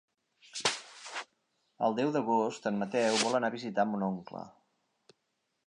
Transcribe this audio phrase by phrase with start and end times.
[1.87, 4.43] El deu d'agost en Mateu vol anar a visitar mon oncle.